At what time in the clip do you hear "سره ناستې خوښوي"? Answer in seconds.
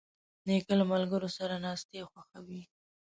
1.37-2.61